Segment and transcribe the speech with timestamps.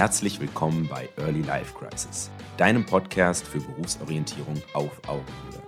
[0.00, 5.62] Herzlich willkommen bei Early Life Crisis, deinem Podcast für Berufsorientierung auf Augenhöhe.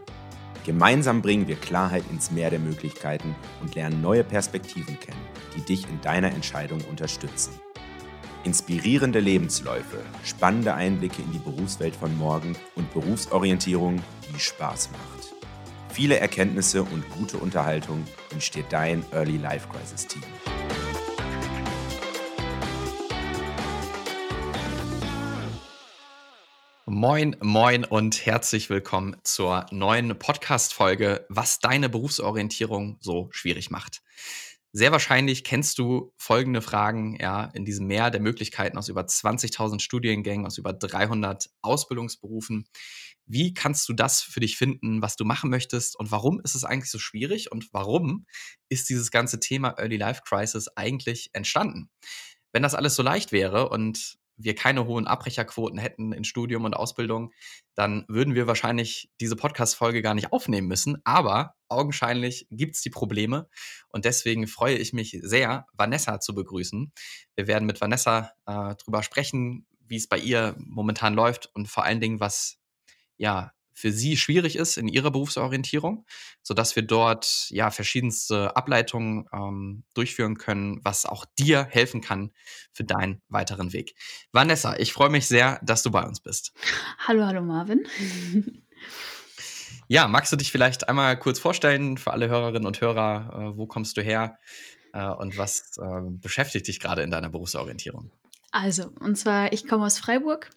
[0.65, 5.21] Gemeinsam bringen wir Klarheit ins Meer der Möglichkeiten und lernen neue Perspektiven kennen,
[5.55, 7.53] die dich in deiner Entscheidung unterstützen.
[8.43, 14.03] Inspirierende Lebensläufe, spannende Einblicke in die Berufswelt von morgen und Berufsorientierung,
[14.35, 15.35] die Spaß macht.
[15.91, 20.23] Viele Erkenntnisse und gute Unterhaltung entsteht dein Early Life Crisis Team.
[27.05, 34.03] Moin, moin und herzlich willkommen zur neuen Podcast-Folge, was deine Berufsorientierung so schwierig macht.
[34.71, 39.81] Sehr wahrscheinlich kennst du folgende Fragen ja, in diesem Meer der Möglichkeiten aus über 20.000
[39.81, 42.69] Studiengängen, aus über 300 Ausbildungsberufen.
[43.27, 46.63] Wie kannst du das für dich finden, was du machen möchtest und warum ist es
[46.63, 48.27] eigentlich so schwierig und warum
[48.69, 51.91] ist dieses ganze Thema Early Life Crisis eigentlich entstanden?
[52.53, 56.75] Wenn das alles so leicht wäre und wir keine hohen Abbrecherquoten hätten in Studium und
[56.75, 57.33] Ausbildung,
[57.75, 60.99] dann würden wir wahrscheinlich diese Podcast-Folge gar nicht aufnehmen müssen.
[61.05, 63.49] Aber augenscheinlich gibt es die Probleme
[63.89, 66.93] und deswegen freue ich mich sehr, Vanessa zu begrüßen.
[67.35, 71.85] Wir werden mit Vanessa äh, drüber sprechen, wie es bei ihr momentan läuft und vor
[71.85, 72.59] allen Dingen, was
[73.17, 76.07] ja für sie schwierig ist in ihrer Berufsorientierung,
[76.43, 82.33] sodass wir dort ja verschiedenste Ableitungen ähm, durchführen können, was auch dir helfen kann
[82.73, 83.95] für deinen weiteren Weg.
[84.33, 86.53] Vanessa, ich freue mich sehr, dass du bei uns bist.
[87.07, 87.87] Hallo, hallo Marvin.
[89.89, 93.53] ja, magst du dich vielleicht einmal kurz vorstellen für alle Hörerinnen und Hörer?
[93.53, 94.39] Äh, wo kommst du her
[94.93, 98.11] äh, und was äh, beschäftigt dich gerade in deiner Berufsorientierung?
[98.51, 100.51] Also, und zwar, ich komme aus Freiburg,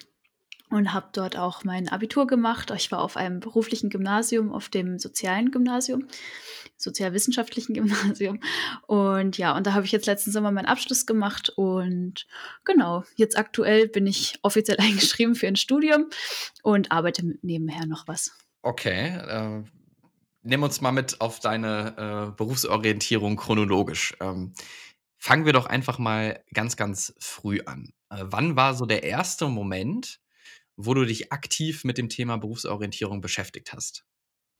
[0.75, 2.69] und habe dort auch mein Abitur gemacht.
[2.75, 6.07] Ich war auf einem beruflichen Gymnasium, auf dem sozialen Gymnasium,
[6.75, 8.41] sozialwissenschaftlichen Gymnasium.
[8.85, 11.49] Und ja, und da habe ich jetzt letzten Sommer meinen Abschluss gemacht.
[11.49, 12.27] Und
[12.65, 16.09] genau, jetzt aktuell bin ich offiziell eingeschrieben für ein Studium
[16.61, 18.37] und arbeite nebenher noch was.
[18.61, 19.15] Okay.
[19.15, 19.63] Äh,
[20.41, 24.13] nimm uns mal mit auf deine äh, Berufsorientierung chronologisch.
[24.19, 24.53] Ähm,
[25.17, 27.93] fangen wir doch einfach mal ganz, ganz früh an.
[28.09, 30.19] Äh, wann war so der erste Moment,
[30.77, 34.05] wo du dich aktiv mit dem Thema Berufsorientierung beschäftigt hast?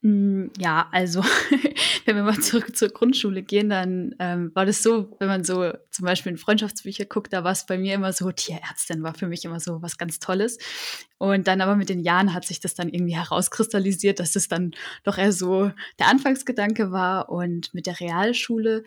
[0.06, 1.24] Hm, ja, also
[2.06, 5.74] wenn wir mal zurück zur Grundschule gehen, dann ähm, war das so, wenn man so
[5.90, 9.28] zum Beispiel in Freundschaftsbücher guckt, da war es bei mir immer so, Tierärztin war für
[9.28, 10.60] mich immer so was ganz Tolles.
[11.18, 14.76] Und dann aber mit den Jahren hat sich das dann irgendwie herauskristallisiert, dass es dann
[15.04, 17.30] doch eher so der Anfangsgedanke war.
[17.30, 18.84] Und mit der Realschule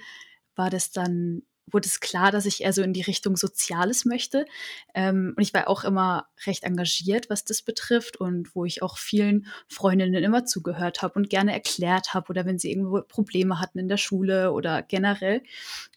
[0.54, 1.42] war das dann
[1.72, 4.46] wurde es klar, dass ich eher so in die Richtung Soziales möchte.
[4.94, 8.98] Ähm, und ich war auch immer recht engagiert, was das betrifft und wo ich auch
[8.98, 13.78] vielen Freundinnen immer zugehört habe und gerne erklärt habe oder wenn sie irgendwo Probleme hatten
[13.78, 15.42] in der Schule oder generell.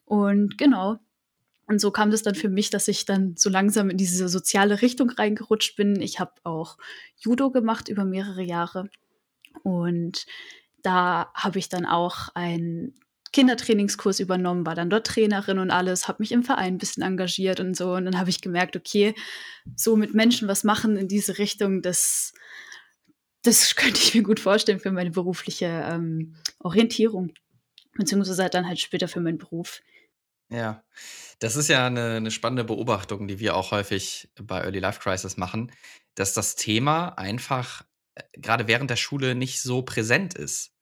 [0.05, 0.99] Und genau.
[1.67, 4.81] Und so kam das dann für mich, dass ich dann so langsam in diese soziale
[4.81, 6.01] Richtung reingerutscht bin.
[6.01, 6.77] Ich habe auch
[7.17, 8.89] Judo gemacht über mehrere Jahre.
[9.63, 10.25] Und
[10.81, 12.93] da habe ich dann auch ein
[13.33, 17.59] Kindertrainingskurs übernommen, war dann dort Trainerin und alles, habe mich im Verein ein bisschen engagiert
[17.59, 17.93] und so.
[17.93, 19.15] Und dann habe ich gemerkt, okay,
[19.75, 22.33] so mit Menschen was machen in diese Richtung, das,
[23.43, 27.33] das könnte ich mir gut vorstellen für meine berufliche ähm, Orientierung.
[27.93, 29.81] Beziehungsweise dann halt später für meinen Beruf.
[30.49, 30.83] Ja,
[31.39, 35.37] das ist ja eine, eine spannende Beobachtung, die wir auch häufig bei Early Life Crisis
[35.37, 35.71] machen,
[36.15, 37.83] dass das Thema einfach
[38.15, 40.73] äh, gerade während der Schule nicht so präsent ist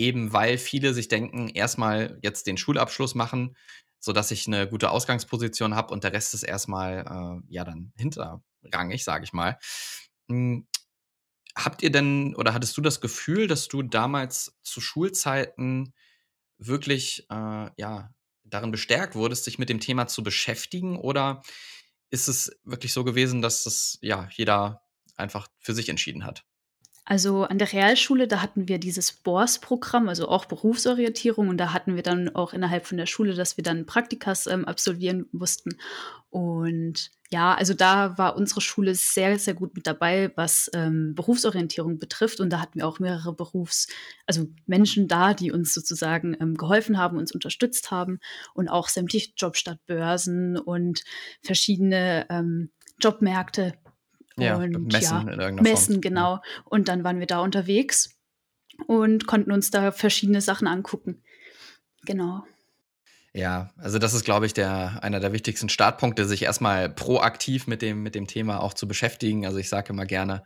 [0.00, 3.56] eben weil viele sich denken, erstmal jetzt den Schulabschluss machen,
[4.00, 9.04] sodass ich eine gute Ausgangsposition habe und der Rest ist erstmal äh, ja dann hinterrangig,
[9.04, 9.58] sage ich mal.
[10.28, 10.66] Hm,
[11.54, 15.92] habt ihr denn oder hattest du das Gefühl, dass du damals zu Schulzeiten
[16.58, 18.10] wirklich äh, ja
[18.44, 21.42] darin bestärkt wurdest, sich mit dem Thema zu beschäftigen oder
[22.10, 24.82] ist es wirklich so gewesen, dass das ja jeder
[25.16, 26.44] einfach für sich entschieden hat?
[27.04, 31.48] Also an der Realschule, da hatten wir dieses BORS-Programm, also auch Berufsorientierung.
[31.48, 34.64] Und da hatten wir dann auch innerhalb von der Schule, dass wir dann Praktikas ähm,
[34.64, 35.76] absolvieren mussten.
[36.28, 41.98] Und ja, also da war unsere Schule sehr, sehr gut mit dabei, was ähm, Berufsorientierung
[41.98, 42.38] betrifft.
[42.38, 43.88] Und da hatten wir auch mehrere Berufs-,
[44.26, 48.20] also Menschen da, die uns sozusagen ähm, geholfen haben, uns unterstützt haben.
[48.54, 51.02] Und auch sämtliche Jobstadtbörsen und
[51.42, 52.70] verschiedene ähm,
[53.00, 53.74] Jobmärkte
[54.36, 56.00] ja, und Messen ja, in irgendeiner Messen, Form.
[56.00, 56.40] genau.
[56.64, 58.18] Und dann waren wir da unterwegs
[58.86, 61.22] und konnten uns da verschiedene Sachen angucken.
[62.06, 62.44] Genau.
[63.32, 67.80] Ja, also das ist, glaube ich, der, einer der wichtigsten Startpunkte, sich erstmal proaktiv mit
[67.80, 69.46] dem, mit dem Thema auch zu beschäftigen.
[69.46, 70.42] Also ich sage immer gerne,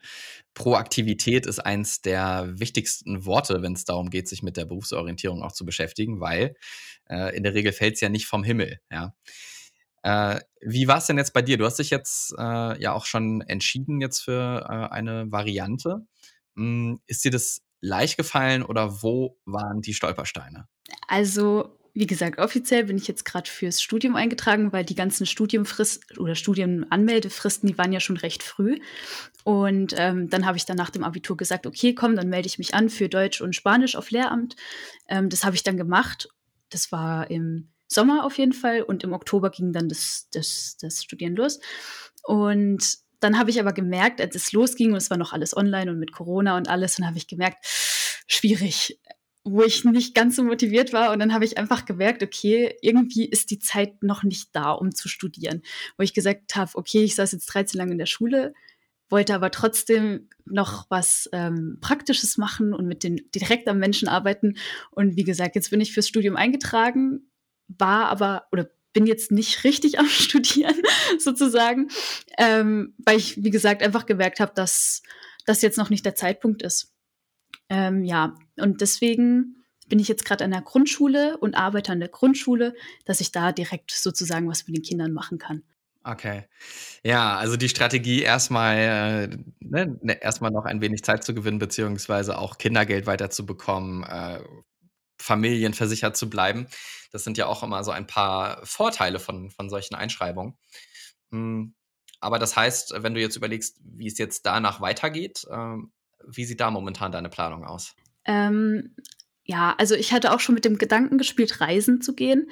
[0.52, 5.52] Proaktivität ist eins der wichtigsten Worte, wenn es darum geht, sich mit der Berufsorientierung auch
[5.52, 6.56] zu beschäftigen, weil
[7.08, 8.78] äh, in der Regel fällt es ja nicht vom Himmel.
[8.90, 9.14] Ja.
[10.04, 11.56] Äh, wie war es denn jetzt bei dir?
[11.56, 16.06] Du hast dich jetzt äh, ja auch schon entschieden jetzt für äh, eine Variante.
[16.56, 20.68] Hm, ist dir das leicht gefallen oder wo waren die Stolpersteine?
[21.08, 26.18] Also wie gesagt, offiziell bin ich jetzt gerade fürs Studium eingetragen, weil die ganzen Studiumfristen
[26.18, 28.80] oder Studienanmeldefristen, die waren ja schon recht früh.
[29.44, 32.58] Und ähm, dann habe ich dann nach dem Abitur gesagt, okay, komm, dann melde ich
[32.58, 34.56] mich an für Deutsch und Spanisch auf Lehramt.
[35.08, 36.28] Ähm, das habe ich dann gemacht.
[36.68, 41.02] Das war im Sommer auf jeden Fall und im Oktober ging dann das, das, das
[41.02, 41.60] Studieren los.
[42.22, 45.90] Und dann habe ich aber gemerkt, als es losging und es war noch alles online
[45.90, 47.64] und mit Corona und alles, dann habe ich gemerkt,
[48.26, 48.98] schwierig
[49.44, 51.12] wo ich nicht ganz so motiviert war.
[51.12, 54.94] Und dann habe ich einfach gemerkt, okay, irgendwie ist die Zeit noch nicht da, um
[54.94, 55.62] zu studieren.
[55.98, 58.54] Wo ich gesagt habe, okay, ich saß jetzt 13 Jahre in der Schule,
[59.10, 64.56] wollte aber trotzdem noch was ähm, Praktisches machen und mit den direkt am Menschen arbeiten.
[64.90, 67.30] Und wie gesagt, jetzt bin ich fürs Studium eingetragen,
[67.78, 70.80] war aber oder bin jetzt nicht richtig am Studieren
[71.18, 71.88] sozusagen,
[72.38, 75.02] ähm, weil ich, wie gesagt, einfach gemerkt habe, dass
[75.46, 76.94] das jetzt noch nicht der Zeitpunkt ist.
[77.68, 79.56] Ähm, ja, und deswegen
[79.88, 82.74] bin ich jetzt gerade an der Grundschule und arbeite an der Grundschule,
[83.04, 85.62] dass ich da direkt sozusagen was mit den Kindern machen kann.
[86.04, 86.44] Okay.
[87.02, 91.58] Ja, also die Strategie erstmal, äh, ne, ne, erstmal noch ein wenig Zeit zu gewinnen,
[91.58, 94.40] beziehungsweise auch Kindergeld weiterzubekommen, äh,
[95.24, 96.66] familienversichert zu bleiben.
[97.10, 100.56] Das sind ja auch immer so ein paar Vorteile von, von solchen Einschreibungen.
[101.30, 101.74] Hm,
[102.20, 105.92] aber das heißt, wenn du jetzt überlegst, wie es jetzt danach weitergeht, ähm,
[106.26, 107.94] wie sieht da momentan deine Planung aus?
[108.24, 108.94] Ähm,
[109.44, 112.50] ja, also ich hatte auch schon mit dem Gedanken gespielt, reisen zu gehen.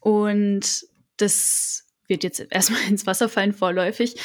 [0.00, 4.16] Und das wird jetzt erstmal ins Wasser fallen vorläufig.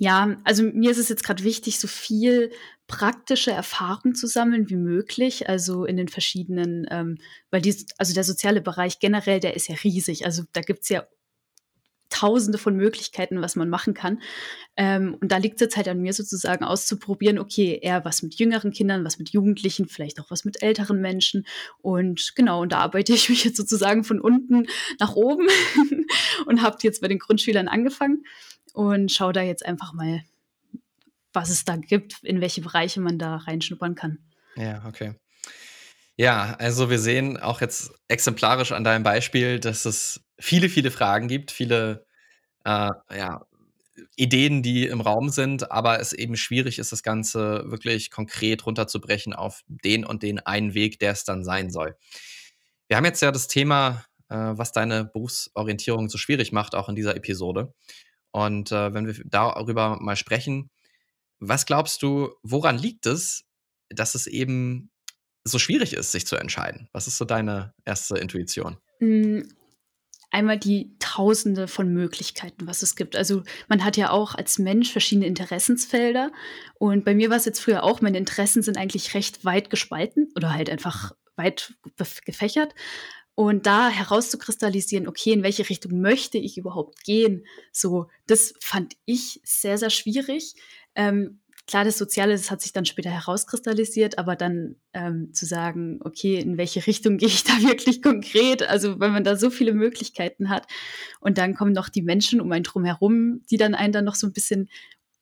[0.00, 2.52] Ja, also mir ist es jetzt gerade wichtig, so viel
[2.86, 7.18] praktische Erfahrung zu sammeln wie möglich, also in den verschiedenen, ähm,
[7.50, 10.24] weil die, also der soziale Bereich generell, der ist ja riesig.
[10.24, 11.06] Also da gibt es ja
[12.08, 14.22] tausende von Möglichkeiten, was man machen kann.
[14.74, 18.36] Ähm, und da liegt es jetzt halt an mir sozusagen auszuprobieren, okay, eher was mit
[18.36, 21.46] jüngeren Kindern, was mit Jugendlichen, vielleicht auch was mit älteren Menschen.
[21.82, 24.66] Und genau, und da arbeite ich mich jetzt sozusagen von unten
[24.98, 25.46] nach oben
[26.46, 28.24] und habe jetzt bei den Grundschülern angefangen
[28.74, 30.22] und schaue da jetzt einfach mal,
[31.32, 34.18] was es da gibt, in welche Bereiche man da reinschnuppern kann.
[34.56, 35.14] Ja, okay.
[36.16, 41.28] Ja, also wir sehen auch jetzt exemplarisch an deinem Beispiel, dass es viele, viele Fragen
[41.28, 42.04] gibt, viele
[42.64, 43.46] äh, ja,
[44.16, 49.32] Ideen, die im Raum sind, aber es eben schwierig ist, das Ganze wirklich konkret runterzubrechen
[49.32, 51.96] auf den und den einen Weg, der es dann sein soll.
[52.88, 56.96] Wir haben jetzt ja das Thema, äh, was deine Berufsorientierung so schwierig macht, auch in
[56.96, 57.72] dieser Episode.
[58.32, 60.70] Und äh, wenn wir darüber mal sprechen,
[61.38, 63.44] was glaubst du, woran liegt es,
[63.88, 64.90] dass es eben
[65.44, 66.88] so schwierig ist, sich zu entscheiden?
[66.92, 68.76] Was ist so deine erste Intuition?
[68.98, 69.48] Hm,
[70.30, 73.16] einmal die Tausende von Möglichkeiten, was es gibt.
[73.16, 76.30] Also man hat ja auch als Mensch verschiedene Interessensfelder.
[76.78, 80.28] Und bei mir war es jetzt früher auch, meine Interessen sind eigentlich recht weit gespalten
[80.36, 81.74] oder halt einfach weit
[82.24, 82.74] gefächert.
[83.40, 89.40] Und da herauszukristallisieren, okay, in welche Richtung möchte ich überhaupt gehen, so, das fand ich
[89.44, 90.56] sehr, sehr schwierig.
[90.94, 96.00] Ähm, klar, das Soziale, das hat sich dann später herauskristallisiert, aber dann ähm, zu sagen,
[96.04, 98.62] okay, in welche Richtung gehe ich da wirklich konkret?
[98.62, 100.66] Also wenn man da so viele Möglichkeiten hat
[101.20, 104.16] und dann kommen noch die Menschen um einen drum herum, die dann einen dann noch
[104.16, 104.68] so ein bisschen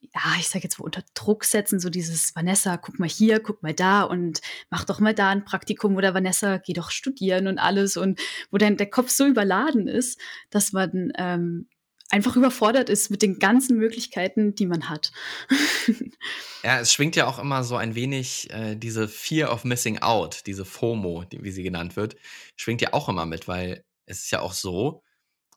[0.01, 3.63] ja, ich sage jetzt mal unter Druck setzen, so dieses Vanessa, guck mal hier, guck
[3.63, 4.41] mal da und
[4.71, 8.59] mach doch mal da ein Praktikum oder Vanessa, geh doch studieren und alles und wo
[8.59, 10.19] dann der Kopf so überladen ist,
[10.51, 11.69] dass man ähm,
[12.11, 15.13] einfach überfordert ist mit den ganzen Möglichkeiten, die man hat.
[16.63, 20.47] ja, es schwingt ja auch immer so ein wenig äh, diese Fear of Missing Out,
[20.47, 22.17] diese FOMO, die, wie sie genannt wird,
[22.57, 25.03] schwingt ja auch immer mit, weil es ist ja auch so,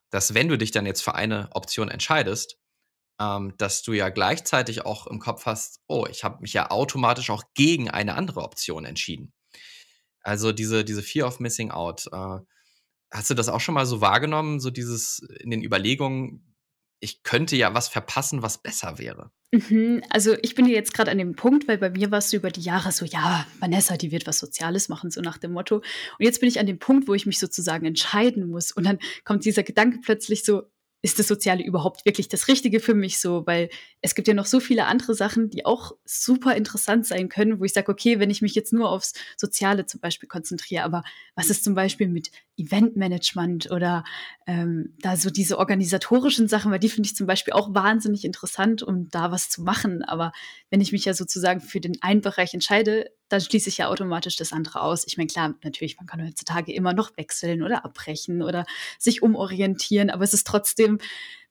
[0.10, 2.58] dass wenn du dich dann jetzt für eine Option entscheidest,
[3.22, 7.30] ähm, dass du ja gleichzeitig auch im Kopf hast, oh, ich habe mich ja automatisch
[7.30, 9.32] auch gegen eine andere Option entschieden.
[10.22, 12.08] Also diese, diese Fear of Missing Out.
[12.12, 12.40] Äh,
[13.14, 16.56] Hast du das auch schon mal so wahrgenommen, so dieses in den Überlegungen,
[17.02, 19.32] ich könnte ja was verpassen, was besser wäre?
[19.52, 22.52] Mhm, also ich bin jetzt gerade an dem Punkt, weil bei mir warst du über
[22.52, 25.78] die Jahre so, ja, Vanessa, die wird was Soziales machen, so nach dem Motto.
[25.78, 25.86] Und
[26.20, 28.72] jetzt bin ich an dem Punkt, wo ich mich sozusagen entscheiden muss.
[28.72, 30.64] Und dann kommt dieser Gedanke plötzlich so,
[31.02, 33.46] ist das Soziale überhaupt wirklich das Richtige für mich so?
[33.46, 33.70] Weil
[34.02, 37.64] es gibt ja noch so viele andere Sachen, die auch super interessant sein können, wo
[37.64, 41.04] ich sage, okay, wenn ich mich jetzt nur aufs Soziale zum Beispiel konzentriere, aber
[41.36, 42.32] was ist zum Beispiel mit
[42.62, 44.04] Eventmanagement oder
[44.48, 48.84] ähm, da so diese organisatorischen Sachen, weil die finde ich zum Beispiel auch wahnsinnig interessant,
[48.84, 50.04] um da was zu machen.
[50.04, 50.32] Aber
[50.70, 54.36] wenn ich mich ja sozusagen für den einen Bereich entscheide, dann schließe ich ja automatisch
[54.36, 55.06] das andere aus.
[55.08, 58.66] Ich meine, klar, natürlich, man kann heutzutage immer noch wechseln oder abbrechen oder
[59.00, 61.00] sich umorientieren, aber es ist trotzdem,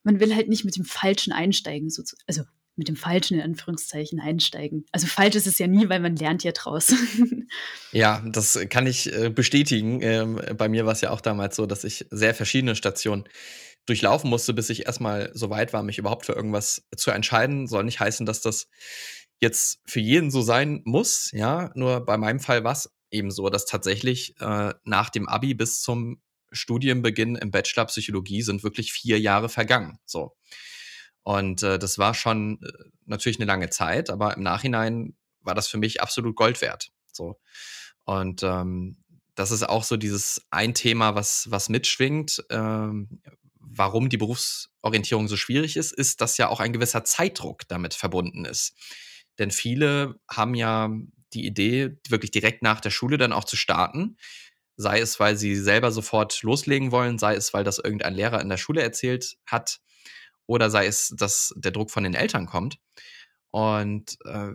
[0.03, 1.91] man will halt nicht mit dem Falschen einsteigen.
[2.27, 2.43] Also
[2.77, 4.87] mit dem Falschen in Anführungszeichen einsteigen.
[4.93, 6.95] Also falsch ist es ja nie, weil man lernt ja draus.
[7.93, 10.01] ja, das kann ich äh, bestätigen.
[10.03, 13.25] Ähm, bei mir war es ja auch damals so, dass ich sehr verschiedene Stationen
[13.87, 17.67] durchlaufen musste, bis ich erstmal so weit war, mich überhaupt für irgendwas zu entscheiden.
[17.67, 18.69] Soll nicht heißen, dass das
[19.41, 21.71] jetzt für jeden so sein muss, ja.
[21.75, 25.81] Nur bei meinem Fall war es eben so, dass tatsächlich äh, nach dem Abi bis
[25.81, 26.21] zum
[26.53, 29.99] Studienbeginn im Bachelor Psychologie sind wirklich vier Jahre vergangen.
[30.05, 30.37] So.
[31.23, 32.69] Und äh, das war schon äh,
[33.07, 36.91] natürlich eine lange Zeit, aber im Nachhinein war das für mich absolut Gold wert.
[37.13, 37.39] So.
[38.05, 38.97] Und ähm,
[39.35, 43.23] das ist auch so dieses ein Thema, was, was mitschwingt, ähm,
[43.59, 48.45] warum die Berufsorientierung so schwierig ist, ist, dass ja auch ein gewisser Zeitdruck damit verbunden
[48.45, 48.75] ist.
[49.39, 50.91] Denn viele haben ja
[51.33, 54.17] die Idee, wirklich direkt nach der Schule dann auch zu starten.
[54.77, 58.49] Sei es, weil sie selber sofort loslegen wollen, sei es, weil das irgendein Lehrer in
[58.49, 59.81] der Schule erzählt hat
[60.51, 62.79] oder sei es, dass der Druck von den Eltern kommt.
[63.53, 64.49] Und äh,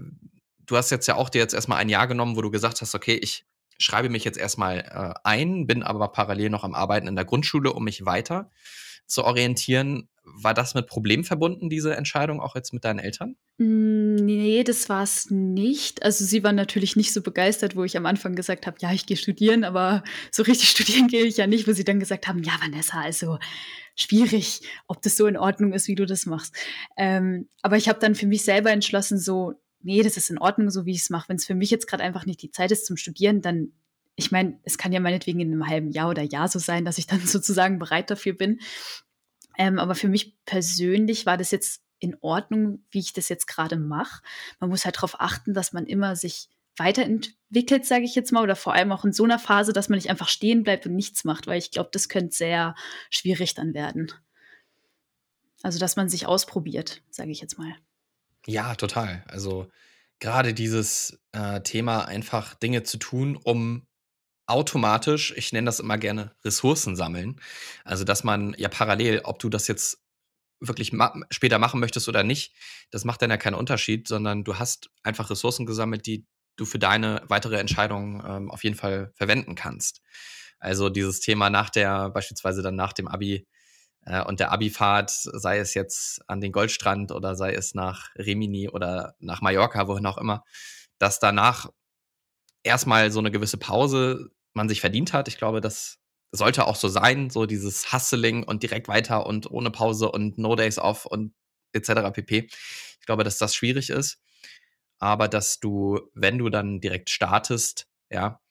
[0.65, 2.93] du hast jetzt ja auch dir jetzt erstmal ein Jahr genommen, wo du gesagt hast,
[2.95, 3.45] okay, ich
[3.77, 7.71] schreibe mich jetzt erstmal äh, ein, bin aber parallel noch am Arbeiten in der Grundschule,
[7.71, 8.51] um mich weiter
[9.07, 10.09] zu orientieren.
[10.23, 13.37] War das mit Problemen verbunden, diese Entscheidung, auch jetzt mit deinen Eltern?
[13.59, 16.03] Hm, nee, das war es nicht.
[16.03, 19.05] Also sie waren natürlich nicht so begeistert, wo ich am Anfang gesagt habe, ja, ich
[19.05, 22.43] gehe studieren, aber so richtig studieren gehe ich ja nicht, wo sie dann gesagt haben,
[22.43, 23.37] ja, Vanessa, also
[23.95, 26.55] schwierig, ob das so in Ordnung ist, wie du das machst.
[26.97, 30.69] Ähm, aber ich habe dann für mich selber entschlossen, so, nee, das ist in Ordnung,
[30.69, 31.29] so wie ich es mache.
[31.29, 33.71] Wenn es für mich jetzt gerade einfach nicht die Zeit ist zum Studieren, dann,
[34.15, 36.97] ich meine, es kann ja meinetwegen in einem halben Jahr oder Jahr so sein, dass
[36.97, 38.59] ich dann sozusagen bereit dafür bin.
[39.57, 43.77] Ähm, aber für mich persönlich war das jetzt in Ordnung, wie ich das jetzt gerade
[43.77, 44.21] mache.
[44.59, 48.55] Man muss halt darauf achten, dass man immer sich weiterentwickelt, sage ich jetzt mal, oder
[48.55, 51.23] vor allem auch in so einer Phase, dass man nicht einfach stehen bleibt und nichts
[51.23, 52.75] macht, weil ich glaube, das könnte sehr
[53.09, 54.11] schwierig dann werden.
[55.63, 57.73] Also, dass man sich ausprobiert, sage ich jetzt mal.
[58.45, 59.23] Ja, total.
[59.27, 59.67] Also
[60.19, 63.87] gerade dieses äh, Thema, einfach Dinge zu tun, um
[64.45, 67.41] automatisch, ich nenne das immer gerne Ressourcen sammeln.
[67.83, 70.03] Also, dass man ja parallel, ob du das jetzt
[70.59, 72.53] wirklich ma später machen möchtest oder nicht,
[72.91, 76.25] das macht dann ja keinen Unterschied, sondern du hast einfach Ressourcen gesammelt, die
[76.55, 80.01] du für deine weitere Entscheidung ähm, auf jeden Fall verwenden kannst.
[80.59, 83.47] Also dieses Thema nach der, beispielsweise dann nach dem Abi
[84.05, 88.69] äh, und der Abifahrt, sei es jetzt an den Goldstrand oder sei es nach Rimini
[88.69, 90.43] oder nach Mallorca, wohin auch immer,
[90.97, 91.69] dass danach
[92.63, 95.27] erstmal so eine gewisse Pause man sich verdient hat.
[95.27, 95.99] Ich glaube, das
[96.31, 100.55] sollte auch so sein, so dieses Hustling und direkt weiter und ohne Pause und No
[100.55, 101.33] Days Off und
[101.73, 102.11] etc.
[102.13, 102.47] pp.
[102.99, 104.19] Ich glaube, dass das schwierig ist
[104.99, 108.41] aber dass du, wenn du dann direkt startest, ja,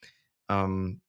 [0.49, 1.01] ähm,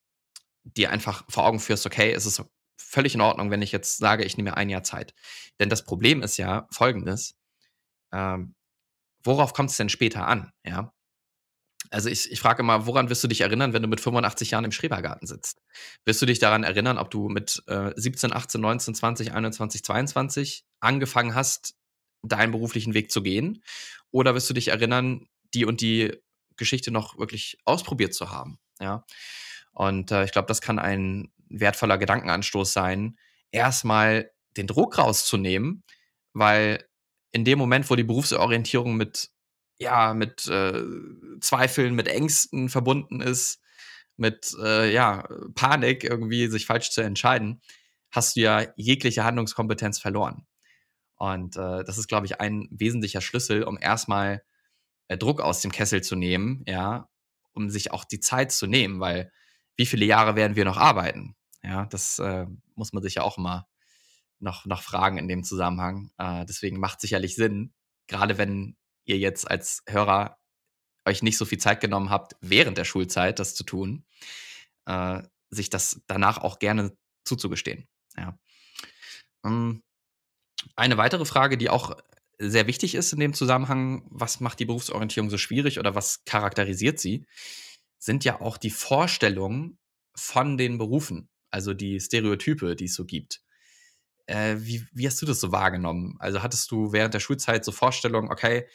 [0.63, 2.43] dir einfach vor Augen führst, okay, es ist
[2.77, 5.13] völlig in Ordnung, wenn ich jetzt sage, ich nehme mir ein Jahr Zeit.
[5.59, 7.35] Denn das Problem ist ja folgendes,
[8.11, 8.55] ähm,
[9.23, 10.91] worauf kommt es denn später an, ja?
[11.91, 14.65] Also ich, ich frage immer, woran wirst du dich erinnern, wenn du mit 85 Jahren
[14.65, 15.61] im Schrebergarten sitzt?
[16.03, 20.65] Wirst du dich daran erinnern, ob du mit äh, 17, 18, 19, 20, 21, 22
[20.79, 21.75] angefangen hast,
[22.23, 23.63] deinen beruflichen Weg zu gehen?
[24.15, 26.17] Oder wirst du dich erinnern, die und die
[26.55, 28.59] Geschichte noch wirklich ausprobiert zu haben?
[28.79, 29.05] Ja.
[29.73, 33.17] Und äh, ich glaube, das kann ein wertvoller Gedankenanstoß sein,
[33.51, 35.83] erstmal den Druck rauszunehmen,
[36.31, 36.87] weil
[37.33, 39.31] in dem Moment, wo die Berufsorientierung mit,
[39.79, 40.81] ja, mit äh,
[41.41, 43.59] Zweifeln, mit Ängsten verbunden ist,
[44.15, 47.61] mit äh, ja, Panik, irgendwie sich falsch zu entscheiden,
[48.11, 50.47] hast du ja jegliche Handlungskompetenz verloren.
[51.15, 54.43] Und äh, das ist, glaube ich, ein wesentlicher Schlüssel, um erstmal
[55.07, 57.09] äh, Druck aus dem Kessel zu nehmen, ja,
[57.53, 59.31] um sich auch die Zeit zu nehmen, weil
[59.77, 61.35] wie viele Jahre werden wir noch arbeiten?
[61.63, 62.45] Ja, das äh,
[62.75, 63.67] muss man sich ja auch immer
[64.39, 66.11] noch, noch fragen in dem Zusammenhang.
[66.17, 67.73] Äh, deswegen macht sicherlich Sinn,
[68.07, 70.37] gerade wenn ihr jetzt als Hörer
[71.05, 74.05] euch nicht so viel Zeit genommen habt, während der Schulzeit das zu tun,
[74.85, 77.87] äh, sich das danach auch gerne zuzugestehen.
[78.17, 78.37] Ja.
[79.43, 79.83] Ähm,
[80.75, 81.95] eine weitere Frage, die auch
[82.37, 86.99] sehr wichtig ist in dem Zusammenhang, was macht die Berufsorientierung so schwierig oder was charakterisiert
[86.99, 87.25] sie,
[87.97, 89.77] sind ja auch die Vorstellungen
[90.15, 93.41] von den Berufen, also die Stereotype, die es so gibt.
[94.27, 96.15] Äh, wie, wie hast du das so wahrgenommen?
[96.19, 98.67] Also hattest du während der Schulzeit so Vorstellungen, okay,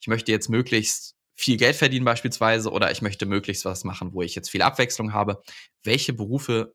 [0.00, 4.22] ich möchte jetzt möglichst viel Geld verdienen beispielsweise oder ich möchte möglichst was machen, wo
[4.22, 5.42] ich jetzt viel Abwechslung habe.
[5.84, 6.74] Welche Berufe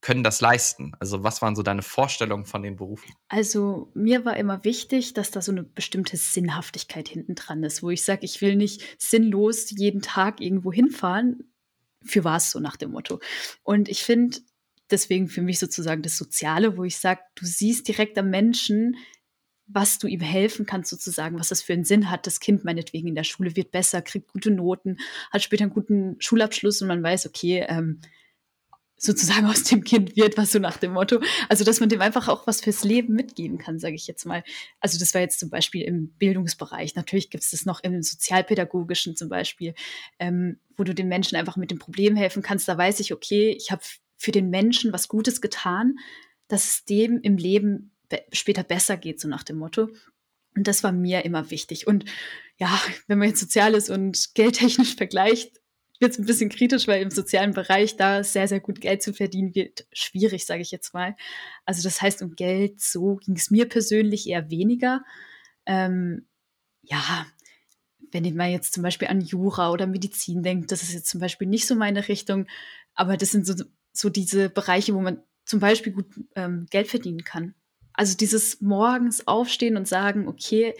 [0.00, 0.92] können das leisten?
[1.00, 3.12] Also was waren so deine Vorstellungen von den Berufen?
[3.28, 7.90] Also mir war immer wichtig, dass da so eine bestimmte Sinnhaftigkeit hinten dran ist, wo
[7.90, 11.52] ich sage, ich will nicht sinnlos jeden Tag irgendwo hinfahren.
[12.04, 13.18] Für was so nach dem Motto.
[13.64, 14.38] Und ich finde
[14.90, 18.96] deswegen für mich sozusagen das Soziale, wo ich sage, du siehst direkt am Menschen,
[19.66, 22.26] was du ihm helfen kannst, sozusagen, was das für einen Sinn hat.
[22.26, 24.98] Das Kind meinetwegen in der Schule wird besser, kriegt gute Noten,
[25.32, 28.00] hat später einen guten Schulabschluss und man weiß, okay, ähm,
[28.98, 31.20] sozusagen aus dem Kind wird, was so nach dem Motto.
[31.48, 34.42] Also, dass man dem einfach auch was fürs Leben mitgeben kann, sage ich jetzt mal.
[34.80, 36.94] Also, das war jetzt zum Beispiel im Bildungsbereich.
[36.94, 39.74] Natürlich gibt es das noch im sozialpädagogischen zum Beispiel,
[40.18, 42.68] ähm, wo du den Menschen einfach mit dem Problem helfen kannst.
[42.68, 43.82] Da weiß ich, okay, ich habe
[44.16, 45.96] für den Menschen was Gutes getan,
[46.48, 49.88] dass es dem im Leben be später besser geht, so nach dem Motto.
[50.54, 51.86] Und das war mir immer wichtig.
[51.86, 52.06] Und
[52.56, 55.60] ja, wenn man jetzt Soziales und Geldtechnisch vergleicht,
[56.00, 59.12] wird es ein bisschen kritisch, weil im sozialen Bereich da sehr, sehr gut Geld zu
[59.12, 61.16] verdienen wird schwierig, sage ich jetzt mal.
[61.64, 65.02] Also das heißt, um Geld so ging es mir persönlich eher weniger.
[65.66, 66.26] Ähm,
[66.82, 67.26] ja,
[68.12, 71.48] wenn man jetzt zum Beispiel an Jura oder Medizin denkt, das ist jetzt zum Beispiel
[71.48, 72.46] nicht so meine Richtung,
[72.94, 73.54] aber das sind so,
[73.92, 77.54] so diese Bereiche, wo man zum Beispiel gut ähm, Geld verdienen kann.
[77.92, 80.74] Also dieses morgens aufstehen und sagen, okay,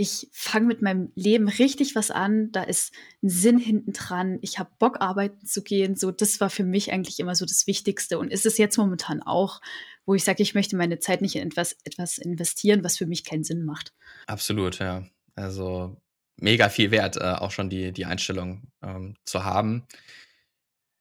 [0.00, 4.60] ich fange mit meinem Leben richtig was an, da ist ein Sinn hinten dran, ich
[4.60, 8.20] habe Bock arbeiten zu gehen, so das war für mich eigentlich immer so das Wichtigste
[8.20, 9.60] und ist es jetzt momentan auch,
[10.06, 13.24] wo ich sage, ich möchte meine Zeit nicht in etwas, etwas investieren, was für mich
[13.24, 13.92] keinen Sinn macht.
[14.28, 15.04] Absolut, ja.
[15.34, 16.00] Also
[16.36, 19.84] mega viel wert, äh, auch schon die, die Einstellung ähm, zu haben.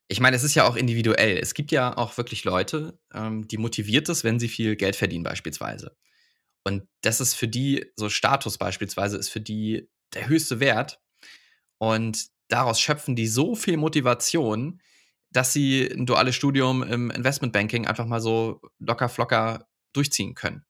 [0.08, 1.38] Ich meine, es ist ja auch individuell.
[1.38, 5.24] Es gibt ja auch wirklich Leute, ähm, die motiviert ist, wenn sie viel Geld verdienen
[5.24, 5.96] beispielsweise.
[6.68, 11.00] Und das ist für die, so Status beispielsweise, ist für die der höchste Wert.
[11.78, 14.82] Und daraus schöpfen die so viel Motivation,
[15.32, 20.66] dass sie ein duales Studium im Investmentbanking einfach mal so locker flocker durchziehen können.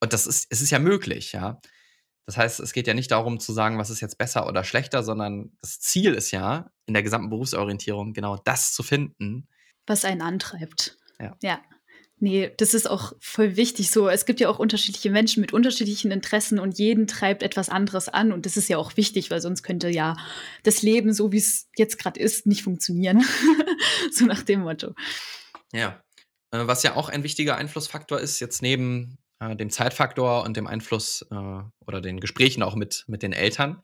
[0.00, 1.58] Und das ist, es ist ja möglich, ja.
[2.26, 5.02] Das heißt, es geht ja nicht darum zu sagen, was ist jetzt besser oder schlechter,
[5.02, 9.48] sondern das Ziel ist ja, in der gesamten Berufsorientierung genau das zu finden.
[9.86, 10.98] Was einen antreibt.
[11.18, 11.34] Ja.
[11.42, 11.60] ja.
[12.22, 14.08] Nee, das ist auch voll wichtig so.
[14.10, 18.30] Es gibt ja auch unterschiedliche Menschen mit unterschiedlichen Interessen und jeden treibt etwas anderes an.
[18.30, 20.18] Und das ist ja auch wichtig, weil sonst könnte ja
[20.62, 23.24] das Leben, so wie es jetzt gerade ist, nicht funktionieren.
[24.12, 24.94] so nach dem Motto.
[25.72, 26.02] Ja.
[26.50, 30.66] Äh, was ja auch ein wichtiger Einflussfaktor ist, jetzt neben äh, dem Zeitfaktor und dem
[30.66, 33.82] Einfluss äh, oder den Gesprächen auch mit, mit den Eltern,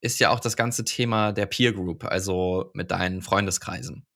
[0.00, 4.06] ist ja auch das ganze Thema der Peer Group, also mit deinen Freundeskreisen.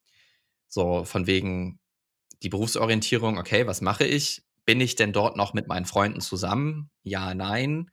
[0.68, 1.79] So von wegen,
[2.42, 4.42] die Berufsorientierung, okay, was mache ich?
[4.64, 6.90] Bin ich denn dort noch mit meinen Freunden zusammen?
[7.03, 7.90] Ja, nein.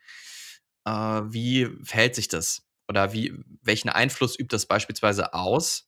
[0.86, 2.66] Äh, wie verhält sich das?
[2.88, 5.88] Oder wie, welchen Einfluss übt das beispielsweise aus,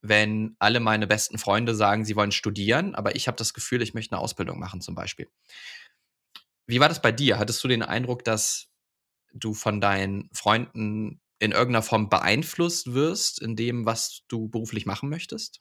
[0.00, 3.94] wenn alle meine besten Freunde sagen, sie wollen studieren, aber ich habe das Gefühl, ich
[3.94, 5.28] möchte eine Ausbildung machen zum Beispiel.
[6.66, 7.38] Wie war das bei dir?
[7.38, 8.68] Hattest du den Eindruck, dass
[9.32, 15.08] du von deinen Freunden in irgendeiner Form beeinflusst wirst in dem, was du beruflich machen
[15.08, 15.60] möchtest?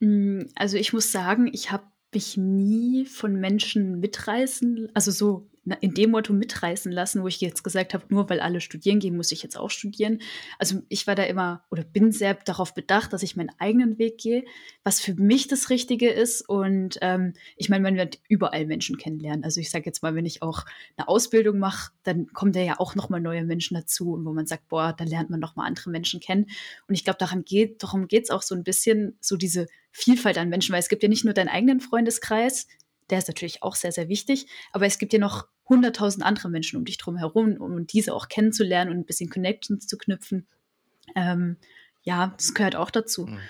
[0.00, 5.94] Hm, also, ich muss sagen, ich habe mich nie von Menschen mitreißen also, so in
[5.94, 9.32] dem Motto mitreißen lassen, wo ich jetzt gesagt habe, nur weil alle studieren gehen, muss
[9.32, 10.20] ich jetzt auch studieren.
[10.58, 14.18] Also ich war da immer oder bin sehr darauf bedacht, dass ich meinen eigenen Weg
[14.18, 14.44] gehe,
[14.84, 16.48] was für mich das Richtige ist.
[16.48, 19.44] Und ähm, ich meine, man wird überall Menschen kennenlernen.
[19.44, 20.64] Also ich sage jetzt mal, wenn ich auch
[20.96, 24.46] eine Ausbildung mache, dann kommen da ja auch nochmal neue Menschen dazu und wo man
[24.46, 26.46] sagt, boah, da lernt man nochmal andere Menschen kennen.
[26.86, 30.38] Und ich glaube, daran geht, darum geht es auch so ein bisschen, so diese Vielfalt
[30.38, 32.66] an Menschen, weil es gibt ja nicht nur deinen eigenen Freundeskreis,
[33.10, 34.46] der ist natürlich auch sehr, sehr wichtig.
[34.72, 38.28] Aber es gibt ja noch hunderttausend andere Menschen um dich drum herum, um diese auch
[38.28, 40.46] kennenzulernen und ein bisschen Connections zu knüpfen.
[41.14, 41.56] Ähm,
[42.02, 43.26] ja, das gehört auch dazu.
[43.26, 43.40] Hm.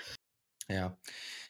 [0.67, 0.97] Ja.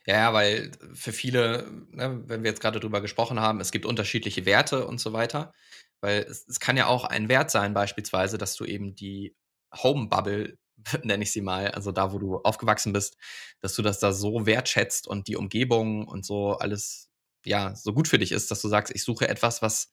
[0.06, 4.46] Ja, weil für viele, ne, wenn wir jetzt gerade drüber gesprochen haben, es gibt unterschiedliche
[4.46, 5.54] Werte und so weiter.
[6.02, 9.36] Weil es, es kann ja auch ein Wert sein, beispielsweise, dass du eben die
[9.76, 10.58] Home-Bubble,
[11.04, 13.18] nenne ich sie mal, also da, wo du aufgewachsen bist,
[13.60, 17.09] dass du das da so wertschätzt und die Umgebung und so alles
[17.46, 19.92] ja, so gut für dich ist, dass du sagst, ich suche etwas, was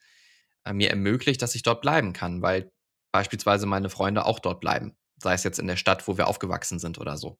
[0.65, 2.73] äh, mir ermöglicht, dass ich dort bleiben kann, weil
[3.13, 6.79] beispielsweise meine Freunde auch dort bleiben, sei es jetzt in der Stadt, wo wir aufgewachsen
[6.79, 7.39] sind oder so.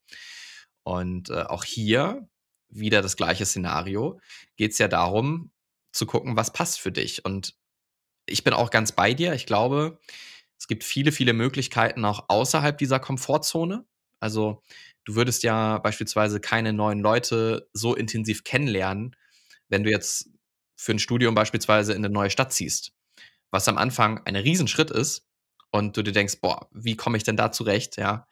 [0.83, 2.27] Und äh, auch hier
[2.69, 4.19] wieder das gleiche Szenario,
[4.55, 5.51] geht es ja darum
[5.91, 7.25] zu gucken, was passt für dich.
[7.25, 7.55] Und
[8.25, 9.33] ich bin auch ganz bei dir.
[9.33, 9.99] Ich glaube,
[10.57, 13.85] es gibt viele, viele Möglichkeiten auch außerhalb dieser Komfortzone.
[14.19, 14.61] Also
[15.05, 19.15] du würdest ja beispielsweise keine neuen Leute so intensiv kennenlernen,
[19.69, 20.29] wenn du jetzt
[20.75, 22.93] für ein Studium beispielsweise in eine neue Stadt ziehst,
[23.51, 25.27] was am Anfang ein Riesenschritt ist
[25.71, 28.27] und du dir denkst, boah, wie komme ich denn da zurecht, ja.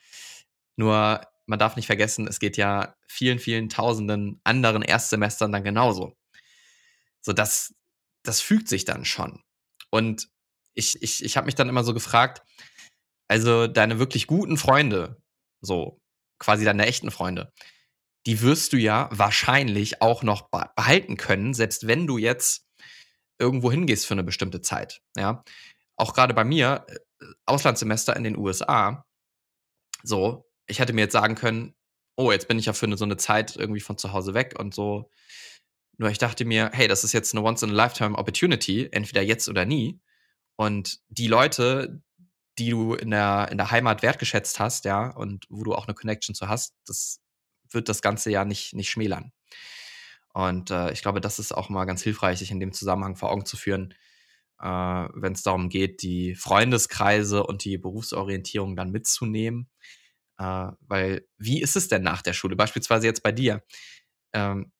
[0.76, 6.16] Nur man darf nicht vergessen, es geht ja vielen, vielen tausenden anderen Erstsemestern dann genauso.
[7.22, 7.74] So, das,
[8.24, 9.44] das fügt sich dann schon.
[9.90, 10.30] Und
[10.74, 12.44] ich, ich, ich habe mich dann immer so gefragt,
[13.28, 15.22] also deine wirklich guten Freunde,
[15.62, 16.00] so
[16.38, 17.52] quasi deine echten Freunde,
[18.26, 22.66] die wirst du ja wahrscheinlich auch noch behalten können, selbst wenn du jetzt
[23.40, 25.02] irgendwo hingehst für eine bestimmte Zeit.
[25.16, 25.44] Ja,
[25.96, 29.06] auch gerade bei mir, äh, Auslandssemester in den USA,
[30.04, 31.76] so, ich hätte mir jetzt sagen können,
[32.18, 34.56] oh, jetzt bin ich ja für eine, so eine Zeit irgendwie von zu Hause weg
[34.58, 35.10] und so.
[35.98, 40.00] Nur ich dachte mir, hey, das ist jetzt eine Once-in-a-Lifetime-Opportunity, entweder jetzt oder nie.
[40.58, 42.02] Und die Leute,
[42.58, 45.96] die du in der, in der Heimat wertgeschätzt hast, ja, und wo du auch eine
[45.96, 47.20] Connection zu hast, das
[47.76, 49.32] wird das Ganze ja nicht, nicht schmälern.
[50.34, 53.32] Und äh, ich glaube, das ist auch mal ganz hilfreich, sich in dem Zusammenhang vor
[53.32, 53.94] Augen zu führen,
[54.60, 59.70] äh, wenn es darum geht, die Freundeskreise und die Berufsorientierung dann mitzunehmen.
[60.38, 62.56] Äh, weil, wie ist es denn nach der Schule?
[62.56, 63.64] Beispielsweise jetzt bei dir.
[64.34, 64.74] Ähm,